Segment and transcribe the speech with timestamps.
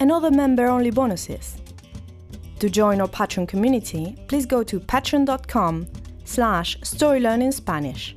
[0.00, 1.56] and other member-only bonuses.
[2.60, 5.86] To join our Patreon community, please go to patreon.com
[6.24, 8.14] slash storylearningspanish.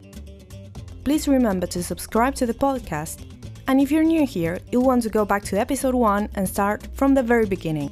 [1.04, 3.26] Please remember to subscribe to the podcast,
[3.68, 6.88] and if you're new here, you'll want to go back to episode 1 and start
[6.94, 7.92] from the very beginning.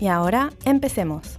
[0.00, 1.38] Y ahora, empecemos.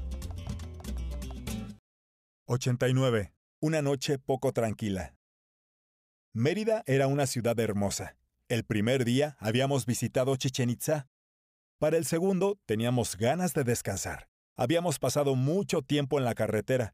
[2.48, 3.32] 89.
[3.64, 5.14] Una noche poco tranquila.
[6.34, 8.16] Mérida era una ciudad hermosa.
[8.50, 11.08] El primer día habíamos visitado Chichen Itza
[11.82, 14.30] para el segundo, teníamos ganas de descansar.
[14.56, 16.94] Habíamos pasado mucho tiempo en la carretera.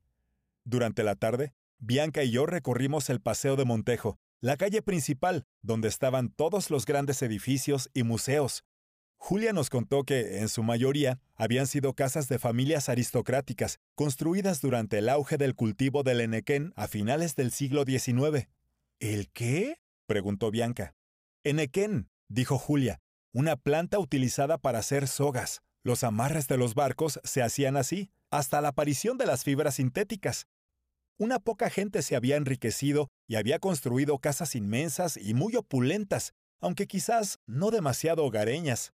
[0.63, 5.89] Durante la tarde, Bianca y yo recorrimos el Paseo de Montejo, la calle principal, donde
[5.89, 8.63] estaban todos los grandes edificios y museos.
[9.17, 14.99] Julia nos contó que, en su mayoría, habían sido casas de familias aristocráticas, construidas durante
[14.99, 18.47] el auge del cultivo del enequén a finales del siglo XIX.
[19.01, 19.81] ¿El qué?
[20.05, 20.95] preguntó Bianca.
[21.43, 23.01] Enequén, dijo Julia,
[23.33, 25.61] una planta utilizada para hacer sogas.
[25.83, 30.47] Los amarres de los barcos se hacían así, hasta la aparición de las fibras sintéticas.
[31.17, 36.87] Una poca gente se había enriquecido y había construido casas inmensas y muy opulentas, aunque
[36.87, 38.93] quizás no demasiado hogareñas.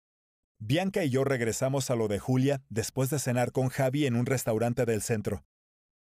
[0.58, 4.26] Bianca y yo regresamos a lo de Julia después de cenar con Javi en un
[4.26, 5.44] restaurante del centro.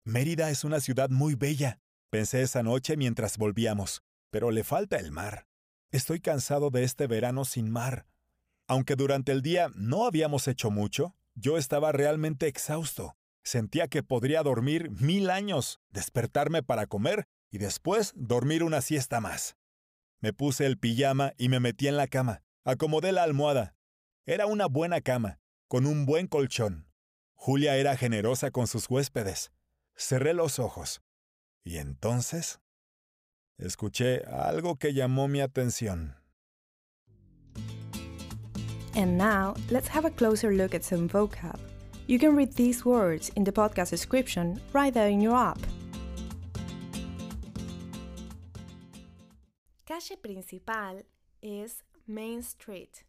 [0.06, 1.80] Mérida es una ciudad muy bella,
[2.12, 5.48] pensé esa noche mientras volvíamos, pero le falta el mar.
[5.92, 8.06] Estoy cansado de este verano sin mar.
[8.68, 13.16] Aunque durante el día no habíamos hecho mucho, yo estaba realmente exhausto.
[13.44, 19.58] Sentía que podría dormir mil años, despertarme para comer y después dormir una siesta más.
[20.22, 22.42] Me puse el pijama y me metí en la cama.
[22.64, 23.76] Acomodé la almohada.
[24.26, 26.88] Era una buena cama, con un buen colchón.
[27.34, 29.52] Julia era generosa con sus huéspedes.
[29.96, 31.02] Cerré los ojos.
[31.64, 32.62] Y entonces...
[33.58, 36.23] Escuché algo que llamó mi atención.
[38.96, 41.60] And now, let's have a closer look at some vocab.
[42.06, 45.60] You can read these words in the podcast description right there in your app.
[49.86, 51.02] Calle principal
[51.42, 53.04] is Main Street.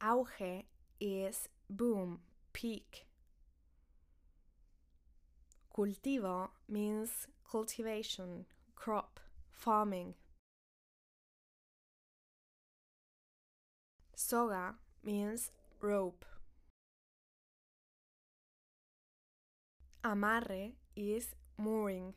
[0.00, 0.64] Auge
[1.00, 2.20] is boom,
[2.52, 3.06] peak.
[5.76, 9.20] Cultivo means cultivation, crop,
[9.50, 10.14] farming.
[14.20, 14.74] Soga
[15.04, 16.24] means rope.
[20.04, 22.14] Amarre is mooring.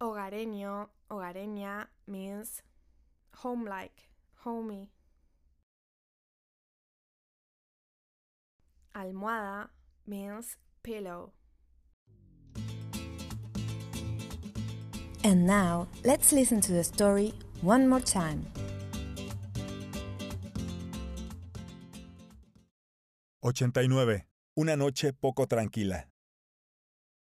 [0.00, 2.62] Hogareño, hogareña means
[3.34, 4.88] home-like, homey.
[8.94, 9.68] Almohada
[10.06, 11.32] means pillow.
[15.22, 17.34] And now, let's listen to the story
[17.66, 18.44] one more time.
[23.42, 24.26] «89.
[24.54, 26.08] Una noche poco tranquila.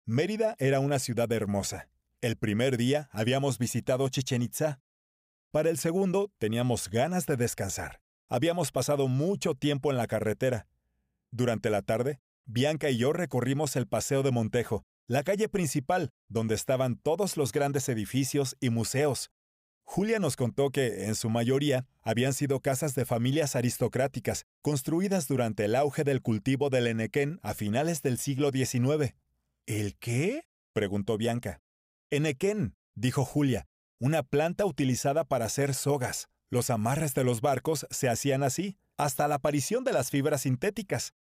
[0.07, 1.89] Mérida era una ciudad hermosa.
[2.21, 4.81] El primer día habíamos visitado Chichen Itza.
[5.51, 8.01] Para el segundo teníamos ganas de descansar.
[8.29, 10.67] Habíamos pasado mucho tiempo en la carretera.
[11.31, 16.55] Durante la tarde, Bianca y yo recorrimos el Paseo de Montejo, la calle principal, donde
[16.55, 19.31] estaban todos los grandes edificios y museos.
[19.85, 25.67] Julia nos contó que, en su mayoría, habían sido casas de familias aristocráticas, construidas durante
[25.67, 29.15] el auge del cultivo del enequén a finales del siglo XIX.
[29.67, 30.47] ¿El qué?
[30.73, 31.61] preguntó Bianca.
[32.11, 33.69] Enequén, dijo Julia,
[34.01, 36.29] una planta utilizada para hacer sogas.
[36.51, 41.15] Los amarres de los barcos se hacían así, hasta la aparición de las fibras sintéticas.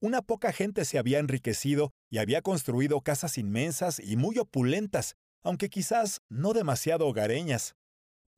[0.00, 5.68] Una poca gente se había enriquecido y había construido casas inmensas y muy opulentas, aunque
[5.68, 7.74] quizás no demasiado hogareñas.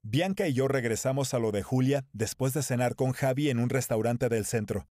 [0.02, 3.70] Bianca y yo regresamos a lo de Julia después de cenar con Javi en un
[3.70, 4.88] restaurante del centro.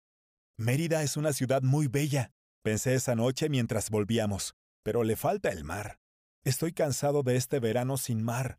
[0.56, 2.32] Mérida es una ciudad muy bella,
[2.66, 6.00] Pensé esa noche mientras volvíamos, pero le falta el mar.
[6.42, 8.58] Estoy cansado de este verano sin mar.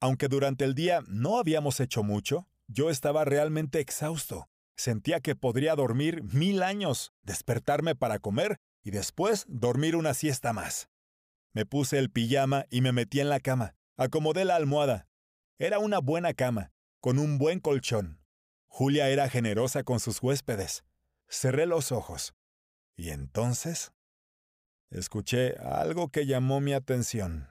[0.00, 4.48] Aunque durante el día no habíamos hecho mucho, yo estaba realmente exhausto.
[4.76, 10.88] Sentía que podría dormir mil años, despertarme para comer y después dormir una siesta más.
[11.54, 13.76] Me puse el pijama y me metí en la cama.
[13.96, 15.06] Acomodé la almohada.
[15.58, 16.70] Era una buena cama,
[17.00, 18.18] con un buen colchón.
[18.66, 20.84] Julia era generosa con sus huéspedes.
[21.30, 22.34] Cerré los ojos.
[22.94, 23.92] Y entonces
[24.90, 27.48] escuché algo que llamó mi atención.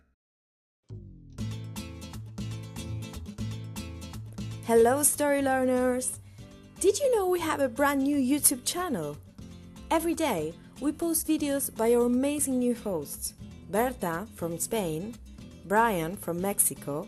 [4.67, 6.19] Hello, story learners!
[6.79, 9.17] Did you know we have a brand new YouTube channel?
[9.89, 13.33] Every day, we post videos by our amazing new hosts
[13.71, 15.15] Berta from Spain,
[15.65, 17.07] Brian from Mexico,